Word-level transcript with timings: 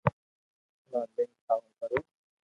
رودين 0.91 1.29
ڪاو 1.45 1.61
ڪرو 1.79 1.97